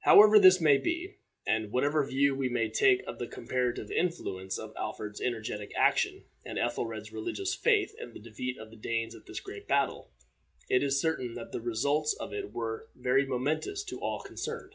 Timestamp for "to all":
13.84-14.18